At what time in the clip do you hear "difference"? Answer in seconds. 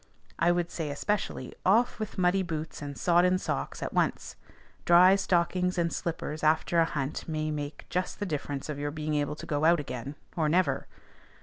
8.25-8.67